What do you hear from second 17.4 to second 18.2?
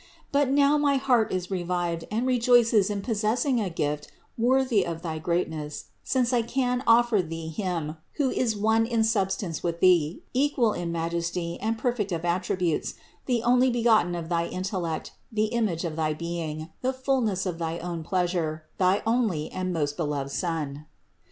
of 518 CITY OF GOD thy own